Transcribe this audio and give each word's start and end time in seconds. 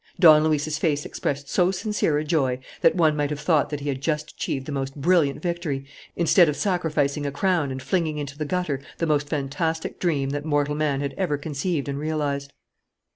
Don 0.19 0.43
Luis's 0.43 0.79
face 0.79 1.05
expressed 1.05 1.47
so 1.47 1.69
sincere 1.69 2.17
a 2.17 2.23
joy 2.23 2.57
that 2.81 2.95
one 2.95 3.15
might 3.15 3.29
have 3.29 3.39
thought 3.39 3.69
that 3.69 3.81
he 3.81 3.87
had 3.89 4.01
just 4.01 4.31
achieved 4.31 4.65
the 4.65 4.71
most 4.71 4.95
brilliant 4.95 5.43
victory 5.43 5.85
instead 6.15 6.49
of 6.49 6.55
sacrificing 6.57 7.23
a 7.23 7.31
crown 7.31 7.69
and 7.71 7.83
flinging 7.83 8.17
into 8.17 8.35
the 8.35 8.43
gutter 8.45 8.81
the 8.97 9.05
most 9.05 9.27
fantastic 9.29 9.99
dream 9.99 10.31
that 10.31 10.43
mortal 10.43 10.73
man 10.73 11.01
had 11.01 11.13
ever 11.19 11.37
conceived 11.37 11.87
and 11.87 11.99
realized. 11.99 12.51